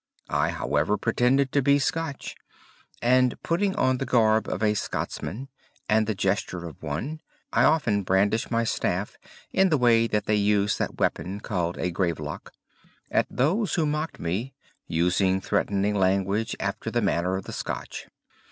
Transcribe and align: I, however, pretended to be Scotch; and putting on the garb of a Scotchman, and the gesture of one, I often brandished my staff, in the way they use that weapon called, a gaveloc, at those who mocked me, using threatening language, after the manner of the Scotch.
I, 0.31 0.49
however, 0.49 0.97
pretended 0.97 1.51
to 1.51 1.61
be 1.61 1.77
Scotch; 1.77 2.35
and 3.03 3.39
putting 3.43 3.75
on 3.75 3.99
the 3.99 4.05
garb 4.07 4.47
of 4.49 4.63
a 4.63 4.73
Scotchman, 4.73 5.47
and 5.87 6.07
the 6.07 6.15
gesture 6.15 6.65
of 6.67 6.81
one, 6.81 7.21
I 7.53 7.65
often 7.65 8.01
brandished 8.01 8.49
my 8.49 8.63
staff, 8.63 9.19
in 9.51 9.69
the 9.69 9.77
way 9.77 10.07
they 10.07 10.33
use 10.35 10.79
that 10.79 10.97
weapon 10.99 11.39
called, 11.39 11.77
a 11.77 11.91
gaveloc, 11.91 12.51
at 13.11 13.27
those 13.29 13.75
who 13.75 13.85
mocked 13.85 14.19
me, 14.19 14.55
using 14.87 15.39
threatening 15.39 15.93
language, 15.93 16.55
after 16.59 16.89
the 16.89 17.03
manner 17.03 17.35
of 17.35 17.43
the 17.43 17.53
Scotch. 17.53 18.07